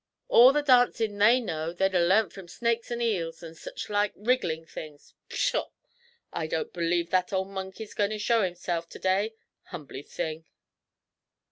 All 0.29 0.51
the 0.51 0.63
dancin' 0.63 1.19
they 1.19 1.39
know 1.39 1.73
they'd 1.73 1.93
'a' 1.93 1.99
learnt 1.99 2.33
from 2.33 2.47
snakes 2.47 2.89
and 2.89 3.03
eels, 3.03 3.43
an' 3.43 3.53
sich 3.53 3.87
like 3.87 4.11
wrigglin' 4.15 4.65
things. 4.65 5.13
Pshaw! 5.29 5.69
I 6.33 6.47
don't 6.47 6.73
b'lieve 6.73 7.11
that 7.11 7.31
ole 7.31 7.45
monkey's 7.45 7.93
goin' 7.93 8.09
to 8.09 8.17
show 8.17 8.41
hisself 8.41 8.89
to 8.89 8.97
day, 8.97 9.35
humbly 9.65 10.01
thing!' 10.01 10.45